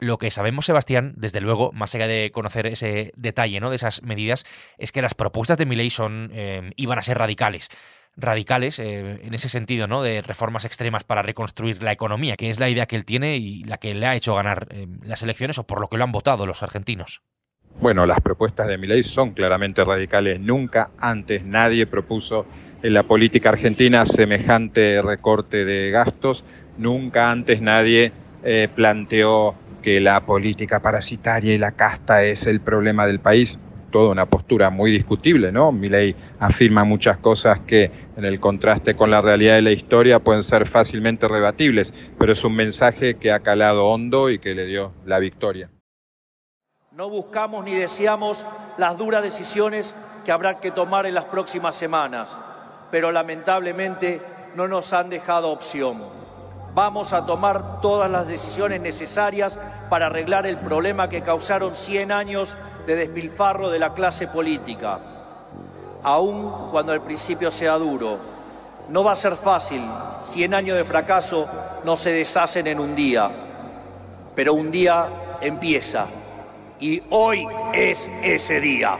Lo 0.00 0.18
que 0.18 0.30
sabemos, 0.30 0.66
Sebastián, 0.66 1.14
desde 1.16 1.40
luego, 1.40 1.72
más 1.72 1.92
allá 1.94 2.06
de 2.06 2.30
conocer 2.30 2.68
ese 2.68 3.12
detalle 3.16 3.58
¿no? 3.58 3.70
de 3.70 3.76
esas 3.76 4.02
medidas, 4.04 4.44
es 4.78 4.92
que 4.92 5.02
las 5.02 5.14
propuestas 5.14 5.58
de 5.58 5.66
Milei 5.66 5.90
son 5.90 6.30
eh, 6.32 6.70
iban 6.76 7.00
a 7.00 7.02
ser 7.02 7.18
radicales. 7.18 7.68
Radicales 8.16 8.78
eh, 8.78 9.20
en 9.24 9.34
ese 9.34 9.48
sentido, 9.48 9.88
¿no? 9.88 10.02
De 10.02 10.22
reformas 10.22 10.64
extremas 10.64 11.04
para 11.04 11.22
reconstruir 11.22 11.82
la 11.82 11.92
economía, 11.92 12.36
que 12.36 12.50
es 12.50 12.60
la 12.60 12.68
idea 12.68 12.86
que 12.86 12.94
él 12.94 13.04
tiene 13.04 13.36
y 13.36 13.64
la 13.64 13.78
que 13.78 13.94
le 13.94 14.06
ha 14.06 14.14
hecho 14.14 14.34
ganar 14.36 14.68
eh, 14.70 14.86
las 15.02 15.22
elecciones 15.22 15.58
o 15.58 15.66
por 15.66 15.80
lo 15.80 15.88
que 15.88 15.96
lo 15.96 16.04
han 16.04 16.12
votado 16.12 16.46
los 16.46 16.62
argentinos. 16.62 17.22
Bueno, 17.80 18.06
las 18.06 18.20
propuestas 18.20 18.68
de 18.68 18.78
Milei 18.78 19.02
son 19.02 19.32
claramente 19.32 19.84
radicales. 19.84 20.40
Nunca 20.40 20.90
antes 20.98 21.44
nadie 21.44 21.86
propuso 21.86 22.46
en 22.82 22.94
la 22.94 23.02
política 23.02 23.50
argentina 23.50 24.06
semejante 24.06 25.02
recorte 25.02 25.64
de 25.64 25.90
gastos. 25.90 26.44
Nunca 26.76 27.30
antes 27.30 27.60
nadie 27.60 28.12
planteó 28.74 29.54
que 29.82 30.00
la 30.00 30.24
política 30.24 30.80
parasitaria 30.80 31.54
y 31.54 31.58
la 31.58 31.72
casta 31.72 32.24
es 32.24 32.46
el 32.46 32.60
problema 32.60 33.06
del 33.06 33.20
país. 33.20 33.58
Toda 33.90 34.10
una 34.10 34.26
postura 34.26 34.68
muy 34.68 34.90
discutible, 34.90 35.50
¿no? 35.50 35.72
Milei 35.72 36.14
afirma 36.38 36.84
muchas 36.84 37.16
cosas 37.16 37.60
que 37.60 37.90
en 38.16 38.24
el 38.24 38.38
contraste 38.38 38.94
con 38.94 39.10
la 39.10 39.22
realidad 39.22 39.54
de 39.54 39.62
la 39.62 39.70
historia 39.70 40.18
pueden 40.18 40.42
ser 40.42 40.66
fácilmente 40.66 41.26
rebatibles, 41.26 41.94
pero 42.18 42.32
es 42.32 42.44
un 42.44 42.54
mensaje 42.54 43.14
que 43.14 43.32
ha 43.32 43.40
calado 43.40 43.86
hondo 43.86 44.28
y 44.28 44.38
que 44.38 44.54
le 44.54 44.66
dio 44.66 44.92
la 45.06 45.18
victoria. 45.18 45.70
No 46.92 47.08
buscamos 47.08 47.64
ni 47.64 47.74
deseamos 47.74 48.44
las 48.76 48.98
duras 48.98 49.22
decisiones 49.22 49.94
que 50.24 50.32
habrá 50.32 50.60
que 50.60 50.70
tomar 50.70 51.06
en 51.06 51.14
las 51.14 51.24
próximas 51.24 51.74
semanas, 51.74 52.36
pero 52.90 53.12
lamentablemente 53.12 54.20
no 54.54 54.68
nos 54.68 54.92
han 54.92 55.08
dejado 55.08 55.48
opción. 55.48 56.02
Vamos 56.74 57.12
a 57.12 57.26
tomar 57.26 57.80
todas 57.80 58.10
las 58.10 58.26
decisiones 58.26 58.80
necesarias 58.80 59.58
para 59.90 60.06
arreglar 60.06 60.46
el 60.46 60.58
problema 60.58 61.08
que 61.08 61.22
causaron 61.22 61.74
100 61.74 62.12
años 62.12 62.56
de 62.86 62.94
despilfarro 62.94 63.68
de 63.68 63.78
la 63.78 63.94
clase 63.94 64.28
política, 64.28 65.00
aun 66.02 66.70
cuando 66.70 66.92
al 66.92 67.02
principio 67.02 67.50
sea 67.50 67.74
duro. 67.74 68.18
No 68.88 69.04
va 69.04 69.12
a 69.12 69.16
ser 69.16 69.36
fácil, 69.36 69.82
100 70.26 70.54
años 70.54 70.76
de 70.76 70.84
fracaso 70.84 71.46
no 71.84 71.96
se 71.96 72.12
deshacen 72.12 72.66
en 72.66 72.80
un 72.80 72.94
día, 72.94 73.30
pero 74.34 74.54
un 74.54 74.70
día 74.70 75.08
empieza 75.40 76.06
y 76.80 77.02
hoy 77.10 77.46
es 77.72 78.10
ese 78.22 78.60
día. 78.60 78.96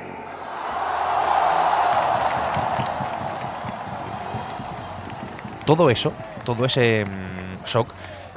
Todo 5.64 5.90
eso, 5.90 6.12
todo 6.44 6.64
ese 6.64 7.04
shock, 7.68 7.94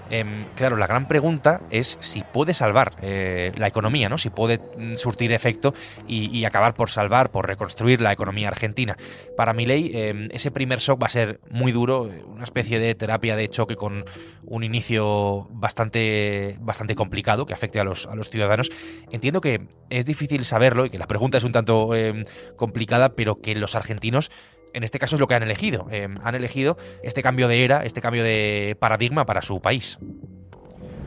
em, 0.09 0.45
claro, 0.55 0.75
la 0.75 0.87
gran 0.87 1.07
pregunta 1.07 1.61
es 1.69 1.97
si 2.01 2.21
puede 2.21 2.53
salvar 2.53 2.93
eh, 3.01 3.51
la 3.55 3.67
economía, 3.67 4.09
¿no? 4.09 4.17
Si 4.17 4.29
puede 4.29 4.59
mm, 4.59 4.95
surtir 4.95 5.31
efecto 5.31 5.73
y, 6.07 6.43
acabar 6.43 6.73
por 6.73 6.89
salvar, 6.89 7.31
por 7.31 7.47
reconstruir 7.47 8.01
la 8.01 8.11
economía 8.11 8.49
argentina. 8.49 8.97
Para 9.37 9.53
mi 9.53 9.65
ley, 9.65 9.91
em, 9.93 10.27
ese 10.31 10.51
primer 10.51 10.79
shock 10.79 11.01
va 11.01 11.07
a 11.07 11.09
ser 11.09 11.39
muy 11.49 11.71
duro, 11.71 12.09
una 12.27 12.43
especie 12.43 12.79
de 12.79 12.93
terapia 12.93 13.35
de 13.35 13.47
choque 13.47 13.75
con 13.75 14.03
un 14.43 14.63
inicio 14.63 15.47
bastante, 15.51 16.57
bastante 16.59 16.95
complicado 16.95 17.45
que 17.45 17.53
afecte 17.53 17.79
a 17.79 17.83
los, 17.83 18.05
a 18.05 18.15
los 18.15 18.29
ciudadanos. 18.29 18.69
Entiendo 19.11 19.39
que 19.39 19.61
es 19.89 20.05
difícil 20.05 20.43
saberlo 20.43 20.85
y 20.85 20.89
que 20.89 20.97
la 20.97 21.07
pregunta 21.07 21.37
es 21.37 21.43
un 21.43 21.53
tanto 21.53 21.95
em, 21.95 22.25
complicada, 22.57 23.15
pero 23.15 23.39
que 23.41 23.55
los 23.55 23.75
argentinos 23.75 24.29
en 24.73 24.83
este 24.83 24.99
caso 24.99 25.15
es 25.15 25.19
lo 25.19 25.27
que 25.27 25.35
han 25.35 25.43
elegido. 25.43 25.87
Eh, 25.91 26.07
han 26.23 26.35
elegido 26.35 26.77
este 27.03 27.21
cambio 27.21 27.47
de 27.47 27.63
era, 27.63 27.85
este 27.85 28.01
cambio 28.01 28.23
de 28.23 28.75
paradigma 28.79 29.25
para 29.25 29.41
su 29.41 29.61
país. 29.61 29.97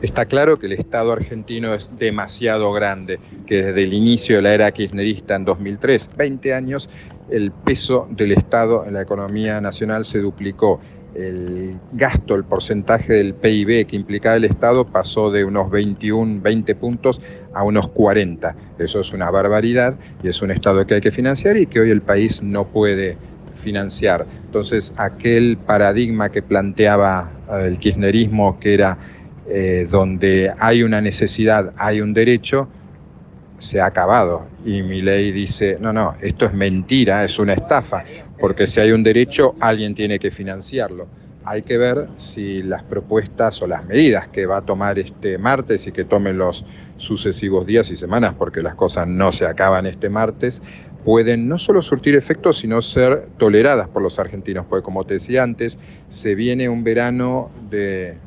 Está 0.01 0.25
claro 0.25 0.57
que 0.57 0.65
el 0.65 0.73
Estado 0.73 1.13
argentino 1.13 1.73
es 1.73 1.89
demasiado 1.97 2.71
grande, 2.73 3.19
que 3.47 3.63
desde 3.63 3.83
el 3.83 3.93
inicio 3.93 4.35
de 4.35 4.41
la 4.41 4.53
era 4.53 4.71
kirchnerista 4.71 5.35
en 5.35 5.45
2003, 5.45 6.09
20 6.17 6.53
años, 6.53 6.89
el 7.29 7.51
peso 7.51 8.07
del 8.11 8.33
Estado 8.33 8.85
en 8.85 8.93
la 8.93 9.01
economía 9.01 9.61
nacional 9.61 10.05
se 10.05 10.19
duplicó. 10.19 10.79
El 11.15 11.79
gasto, 11.93 12.35
el 12.35 12.43
porcentaje 12.43 13.13
del 13.13 13.35
PIB 13.35 13.87
que 13.87 13.95
implicaba 13.95 14.35
el 14.35 14.43
Estado 14.43 14.85
pasó 14.85 15.31
de 15.31 15.45
unos 15.45 15.71
21, 15.71 16.41
20 16.41 16.75
puntos 16.75 17.21
a 17.53 17.63
unos 17.63 17.87
40. 17.87 18.53
Eso 18.77 18.99
es 18.99 19.13
una 19.13 19.31
barbaridad 19.31 19.95
y 20.21 20.27
es 20.27 20.41
un 20.41 20.51
Estado 20.51 20.85
que 20.85 20.95
hay 20.95 21.01
que 21.01 21.11
financiar 21.11 21.55
y 21.55 21.67
que 21.67 21.79
hoy 21.79 21.89
el 21.89 22.01
país 22.01 22.43
no 22.43 22.67
puede 22.67 23.17
financiar. 23.55 24.25
Entonces, 24.45 24.93
aquel 24.97 25.57
paradigma 25.57 26.29
que 26.29 26.41
planteaba 26.41 27.31
eh, 27.51 27.65
el 27.67 27.79
kirchnerismo, 27.79 28.59
que 28.59 28.73
era 28.73 28.97
eh, 29.47 29.87
donde 29.89 30.51
hay 30.59 30.83
una 30.83 31.01
necesidad, 31.01 31.73
hay 31.77 32.01
un 32.01 32.13
derecho, 32.13 32.67
se 33.57 33.79
ha 33.79 33.85
acabado. 33.85 34.47
Y 34.65 34.81
mi 34.81 35.01
ley 35.01 35.31
dice, 35.31 35.77
no, 35.79 35.93
no, 35.93 36.15
esto 36.21 36.45
es 36.45 36.53
mentira, 36.53 37.23
es 37.23 37.37
una 37.39 37.53
estafa, 37.53 38.03
porque 38.39 38.67
si 38.67 38.79
hay 38.79 38.91
un 38.91 39.03
derecho, 39.03 39.55
alguien 39.59 39.95
tiene 39.95 40.19
que 40.19 40.31
financiarlo. 40.31 41.07
Hay 41.43 41.61
que 41.61 41.77
ver 41.77 42.07
si 42.17 42.63
las 42.63 42.81
propuestas 42.83 43.61
o 43.61 43.67
las 43.67 43.85
medidas 43.85 44.27
que 44.27 44.47
va 44.47 44.57
a 44.57 44.61
tomar 44.61 44.97
este 44.97 45.37
martes 45.37 45.85
y 45.85 45.91
que 45.91 46.03
tomen 46.03 46.39
los 46.39 46.65
sucesivos 46.97 47.67
días 47.67 47.91
y 47.91 47.95
semanas, 47.95 48.33
porque 48.33 48.63
las 48.63 48.73
cosas 48.73 49.07
no 49.07 49.31
se 49.31 49.45
acaban 49.45 49.85
este 49.85 50.09
martes, 50.09 50.63
pueden 51.05 51.47
no 51.47 51.59
solo 51.59 51.83
surtir 51.83 52.15
efectos, 52.15 52.57
sino 52.57 52.81
ser 52.81 53.27
toleradas 53.37 53.87
por 53.87 54.01
los 54.01 54.17
argentinos, 54.17 54.65
porque 54.67 54.83
como 54.83 55.05
te 55.05 55.13
decía 55.13 55.43
antes, 55.43 55.77
se 56.09 56.33
viene 56.33 56.67
un 56.67 56.83
verano 56.83 57.51
de, 57.69 58.17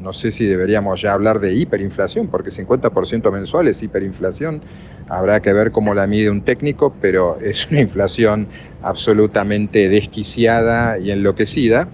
no 0.00 0.12
sé 0.12 0.30
si 0.30 0.44
deberíamos 0.44 1.00
ya 1.00 1.14
hablar 1.14 1.40
de 1.40 1.54
hiperinflación, 1.54 2.28
porque 2.28 2.50
50% 2.50 3.32
mensual 3.32 3.68
es 3.68 3.82
hiperinflación, 3.82 4.60
habrá 5.08 5.40
que 5.40 5.54
ver 5.54 5.72
cómo 5.72 5.94
la 5.94 6.06
mide 6.06 6.30
un 6.30 6.42
técnico, 6.42 6.94
pero 7.00 7.38
es 7.40 7.70
una 7.70 7.80
inflación 7.80 8.48
absolutamente 8.82 9.88
desquiciada 9.88 10.98
y 10.98 11.10
enloquecida, 11.10 11.88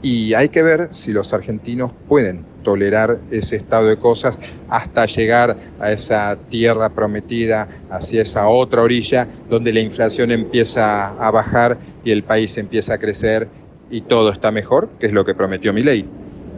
y 0.00 0.34
hay 0.34 0.48
que 0.48 0.62
ver 0.62 0.88
si 0.92 1.12
los 1.12 1.32
argentinos 1.32 1.90
pueden 2.08 2.44
tolerar 2.66 3.20
ese 3.30 3.54
estado 3.54 3.86
de 3.86 3.96
cosas 3.96 4.40
hasta 4.68 5.06
llegar 5.06 5.56
a 5.78 5.92
esa 5.92 6.36
tierra 6.50 6.88
prometida, 6.88 7.68
hacia 7.88 8.22
esa 8.22 8.48
otra 8.48 8.82
orilla, 8.82 9.28
donde 9.48 9.72
la 9.72 9.78
inflación 9.78 10.32
empieza 10.32 11.10
a 11.10 11.30
bajar 11.30 11.78
y 12.02 12.10
el 12.10 12.24
país 12.24 12.58
empieza 12.58 12.94
a 12.94 12.98
crecer 12.98 13.46
y 13.88 14.00
todo 14.00 14.32
está 14.32 14.50
mejor, 14.50 14.88
que 14.98 15.06
es 15.06 15.12
lo 15.12 15.24
que 15.24 15.32
prometió 15.32 15.72
mi 15.72 15.84
ley. 15.84 16.04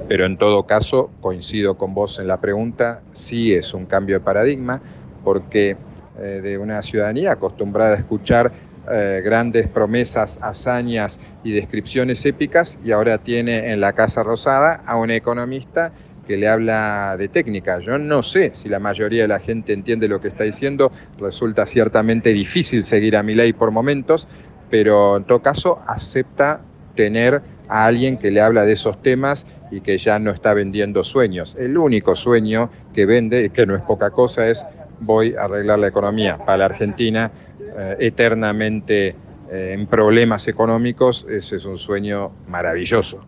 Pero 0.08 0.24
en 0.24 0.38
todo 0.38 0.62
caso, 0.62 1.10
coincido 1.20 1.76
con 1.76 1.92
vos 1.92 2.18
en 2.18 2.26
la 2.26 2.40
pregunta, 2.40 3.02
sí 3.12 3.52
es 3.52 3.74
un 3.74 3.84
cambio 3.84 4.16
de 4.16 4.20
paradigma, 4.20 4.80
porque 5.22 5.76
eh, 6.18 6.40
de 6.42 6.56
una 6.56 6.80
ciudadanía 6.80 7.32
acostumbrada 7.32 7.96
a 7.96 7.98
escuchar 7.98 8.50
eh, 8.90 9.22
grandes 9.24 9.68
promesas, 9.68 10.38
hazañas 10.42 11.20
y 11.44 11.52
descripciones 11.52 12.24
épicas 12.26 12.78
y 12.84 12.92
ahora 12.92 13.18
tiene 13.18 13.72
en 13.72 13.80
la 13.80 13.92
Casa 13.92 14.22
Rosada 14.22 14.82
a 14.86 14.96
un 14.96 15.10
economista 15.10 15.92
que 16.26 16.36
le 16.36 16.48
habla 16.48 17.16
de 17.16 17.28
técnica. 17.28 17.80
Yo 17.80 17.98
no 17.98 18.22
sé 18.22 18.50
si 18.54 18.68
la 18.68 18.78
mayoría 18.78 19.22
de 19.22 19.28
la 19.28 19.40
gente 19.40 19.72
entiende 19.72 20.08
lo 20.08 20.20
que 20.20 20.28
está 20.28 20.44
diciendo, 20.44 20.92
resulta 21.18 21.64
ciertamente 21.64 22.34
difícil 22.34 22.82
seguir 22.82 23.16
a 23.16 23.22
mi 23.22 23.34
ley 23.34 23.54
por 23.54 23.70
momentos, 23.70 24.28
pero 24.70 25.16
en 25.16 25.24
todo 25.24 25.40
caso 25.40 25.80
acepta 25.86 26.60
tener 26.94 27.42
a 27.68 27.86
alguien 27.86 28.18
que 28.18 28.30
le 28.30 28.42
habla 28.42 28.64
de 28.64 28.72
esos 28.72 29.02
temas 29.02 29.46
y 29.70 29.80
que 29.80 29.98
ya 29.98 30.18
no 30.18 30.30
está 30.30 30.52
vendiendo 30.54 31.04
sueños. 31.04 31.56
El 31.58 31.78
único 31.78 32.14
sueño 32.14 32.70
que 32.94 33.06
vende, 33.06 33.50
que 33.50 33.66
no 33.66 33.74
es 33.74 33.82
poca 33.82 34.10
cosa, 34.10 34.48
es 34.48 34.66
voy 35.00 35.34
a 35.34 35.44
arreglar 35.44 35.78
la 35.78 35.88
economía. 35.88 36.38
Para 36.38 36.58
la 36.58 36.64
Argentina 36.66 37.30
eh, 37.78 37.96
eternamente 38.00 39.14
eh, 39.52 39.72
en 39.72 39.86
problemas 39.86 40.48
económicos, 40.48 41.24
ese 41.28 41.56
es 41.56 41.64
un 41.64 41.78
sueño 41.78 42.30
maravilloso. 42.48 43.24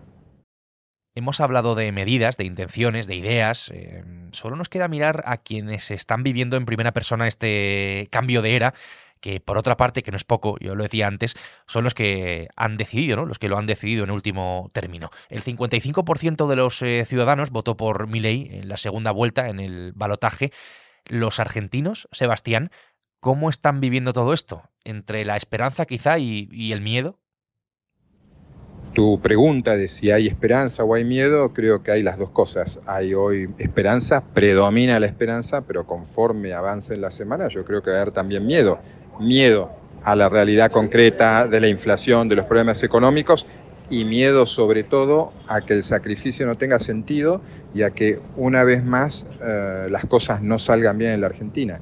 Hemos 1.14 1.40
hablado 1.40 1.76
de 1.76 1.92
medidas, 1.92 2.36
de 2.36 2.46
intenciones, 2.46 3.06
de 3.06 3.14
ideas. 3.14 3.70
Eh, 3.72 4.02
solo 4.32 4.56
nos 4.56 4.68
queda 4.68 4.88
mirar 4.88 5.22
a 5.26 5.36
quienes 5.36 5.92
están 5.92 6.24
viviendo 6.24 6.56
en 6.56 6.66
primera 6.66 6.90
persona 6.90 7.28
este 7.28 8.08
cambio 8.10 8.42
de 8.42 8.56
era 8.56 8.74
que 9.20 9.38
por 9.38 9.56
otra 9.56 9.76
parte, 9.76 10.02
que 10.02 10.10
no 10.10 10.16
es 10.16 10.24
poco, 10.24 10.56
yo 10.60 10.74
lo 10.74 10.82
decía 10.82 11.06
antes, 11.06 11.36
son 11.66 11.84
los 11.84 11.94
que 11.94 12.48
han 12.56 12.76
decidido, 12.76 13.16
¿no? 13.16 13.26
Los 13.26 13.38
que 13.38 13.50
lo 13.50 13.58
han 13.58 13.66
decidido 13.66 14.02
en 14.02 14.10
último 14.10 14.70
término. 14.72 15.10
El 15.28 15.44
55% 15.44 16.48
de 16.48 16.56
los 16.56 16.78
ciudadanos 16.78 17.50
votó 17.50 17.76
por 17.76 18.08
Milei 18.08 18.48
en 18.50 18.68
la 18.70 18.78
segunda 18.78 19.10
vuelta, 19.10 19.50
en 19.50 19.60
el 19.60 19.92
balotaje. 19.94 20.52
Los 21.04 21.38
argentinos, 21.38 22.08
Sebastián, 22.12 22.70
¿cómo 23.20 23.50
están 23.50 23.80
viviendo 23.80 24.12
todo 24.12 24.32
esto? 24.32 24.62
Entre 24.84 25.24
la 25.24 25.36
esperanza 25.36 25.86
quizá 25.86 26.18
y 26.18 26.72
el 26.72 26.80
miedo. 26.80 27.20
Tu 28.92 29.20
pregunta 29.20 29.76
de 29.76 29.86
si 29.86 30.10
hay 30.10 30.26
esperanza 30.26 30.82
o 30.82 30.94
hay 30.94 31.04
miedo, 31.04 31.52
creo 31.52 31.80
que 31.84 31.92
hay 31.92 32.02
las 32.02 32.18
dos 32.18 32.30
cosas. 32.30 32.80
Hay 32.86 33.14
hoy 33.14 33.48
esperanza, 33.58 34.24
predomina 34.34 34.98
la 34.98 35.06
esperanza, 35.06 35.64
pero 35.64 35.86
conforme 35.86 36.54
avancen 36.54 37.00
las 37.00 37.14
semanas, 37.14 37.52
yo 37.52 37.64
creo 37.64 37.82
que 37.82 37.90
va 37.90 37.98
a 37.98 38.00
haber 38.02 38.12
también 38.12 38.44
miedo. 38.44 38.80
Miedo 39.20 39.70
a 40.02 40.16
la 40.16 40.28
realidad 40.28 40.72
concreta 40.72 41.46
de 41.46 41.60
la 41.60 41.68
inflación, 41.68 42.28
de 42.28 42.34
los 42.34 42.46
problemas 42.46 42.82
económicos 42.82 43.46
y 43.90 44.04
miedo 44.04 44.44
sobre 44.46 44.82
todo 44.82 45.32
a 45.46 45.60
que 45.60 45.74
el 45.74 45.84
sacrificio 45.84 46.46
no 46.46 46.56
tenga 46.56 46.80
sentido 46.80 47.42
y 47.74 47.82
a 47.82 47.90
que 47.90 48.18
una 48.36 48.64
vez 48.64 48.84
más 48.84 49.26
eh, 49.40 49.86
las 49.88 50.04
cosas 50.06 50.42
no 50.42 50.58
salgan 50.58 50.98
bien 50.98 51.12
en 51.12 51.20
la 51.20 51.28
Argentina. 51.28 51.80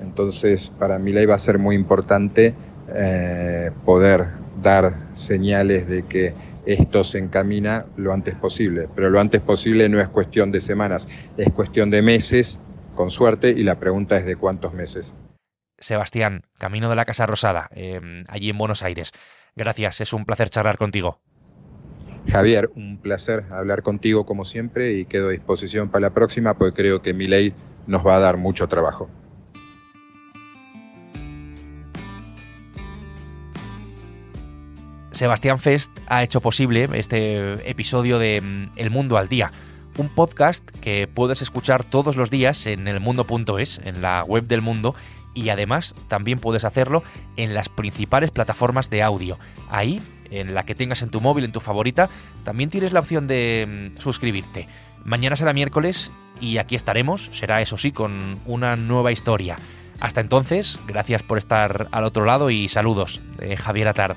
Entonces, 0.00 0.72
para 0.78 0.98
mi 0.98 1.12
ley 1.12 1.26
va 1.26 1.34
a 1.34 1.38
ser 1.38 1.58
muy 1.58 1.74
importante 1.74 2.54
eh, 2.94 3.70
poder 3.84 4.28
dar 4.62 4.94
señales 5.14 5.88
de 5.88 6.04
que 6.04 6.34
esto 6.66 7.04
se 7.04 7.18
encamina 7.18 7.86
lo 7.96 8.12
antes 8.12 8.34
posible. 8.34 8.88
Pero 8.94 9.10
lo 9.10 9.20
antes 9.20 9.40
posible 9.40 9.88
no 9.88 10.00
es 10.00 10.08
cuestión 10.08 10.52
de 10.52 10.60
semanas, 10.60 11.08
es 11.36 11.50
cuestión 11.52 11.90
de 11.90 12.02
meses, 12.02 12.60
con 12.94 13.10
suerte, 13.10 13.50
y 13.50 13.62
la 13.62 13.78
pregunta 13.78 14.16
es 14.16 14.24
de 14.24 14.36
cuántos 14.36 14.74
meses. 14.74 15.14
Sebastián, 15.78 16.42
camino 16.58 16.90
de 16.90 16.96
la 16.96 17.06
Casa 17.06 17.26
Rosada, 17.26 17.68
em, 17.72 18.24
allí 18.28 18.50
en 18.50 18.58
Buenos 18.58 18.82
Aires. 18.82 19.12
Gracias, 19.56 20.00
es 20.00 20.12
un 20.12 20.26
placer 20.26 20.50
charlar 20.50 20.76
contigo. 20.76 21.20
Javier, 22.28 22.70
un 22.76 22.98
placer 22.98 23.44
hablar 23.50 23.82
contigo 23.82 24.26
como 24.26 24.44
siempre 24.44 24.92
y 24.92 25.06
quedo 25.06 25.28
a 25.28 25.32
disposición 25.32 25.88
para 25.88 26.02
la 26.02 26.10
próxima 26.10 26.54
porque 26.54 26.82
creo 26.82 27.00
que 27.00 27.14
mi 27.14 27.26
ley 27.26 27.54
nos 27.86 28.06
va 28.06 28.16
a 28.16 28.20
dar 28.20 28.36
mucho 28.36 28.68
trabajo. 28.68 29.08
Sebastián 35.20 35.58
Fest 35.58 35.90
ha 36.06 36.22
hecho 36.22 36.40
posible 36.40 36.88
este 36.94 37.68
episodio 37.68 38.18
de 38.18 38.40
mm, 38.40 38.70
El 38.76 38.88
Mundo 38.88 39.18
al 39.18 39.28
Día, 39.28 39.52
un 39.98 40.08
podcast 40.08 40.66
que 40.80 41.06
puedes 41.08 41.42
escuchar 41.42 41.84
todos 41.84 42.16
los 42.16 42.30
días 42.30 42.66
en 42.66 42.88
elmundo.es, 42.88 43.82
en 43.84 44.00
la 44.00 44.24
web 44.24 44.44
del 44.44 44.62
mundo, 44.62 44.94
y 45.34 45.50
además 45.50 45.94
también 46.08 46.38
puedes 46.38 46.64
hacerlo 46.64 47.02
en 47.36 47.52
las 47.52 47.68
principales 47.68 48.30
plataformas 48.30 48.88
de 48.88 49.02
audio. 49.02 49.38
Ahí, 49.68 50.00
en 50.30 50.54
la 50.54 50.64
que 50.64 50.74
tengas 50.74 51.02
en 51.02 51.10
tu 51.10 51.20
móvil, 51.20 51.44
en 51.44 51.52
tu 51.52 51.60
favorita, 51.60 52.08
también 52.42 52.70
tienes 52.70 52.94
la 52.94 53.00
opción 53.00 53.26
de 53.26 53.92
mm, 53.98 54.00
suscribirte. 54.00 54.68
Mañana 55.04 55.36
será 55.36 55.52
miércoles 55.52 56.10
y 56.40 56.56
aquí 56.56 56.76
estaremos, 56.76 57.28
será 57.34 57.60
eso 57.60 57.76
sí, 57.76 57.92
con 57.92 58.38
una 58.46 58.74
nueva 58.76 59.12
historia. 59.12 59.56
Hasta 60.00 60.22
entonces, 60.22 60.78
gracias 60.86 61.22
por 61.22 61.36
estar 61.36 61.88
al 61.90 62.04
otro 62.04 62.24
lado 62.24 62.48
y 62.48 62.70
saludos 62.70 63.20
Javier 63.58 63.88
Atard. 63.88 64.16